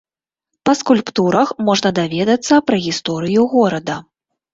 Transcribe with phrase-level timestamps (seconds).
[0.67, 3.99] Па скульптурах можна даведацца пра гісторыю горада.